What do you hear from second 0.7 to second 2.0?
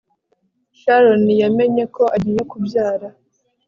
Sharon yamenye